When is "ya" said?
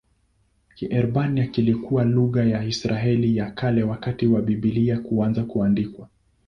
2.43-2.63, 3.37-3.51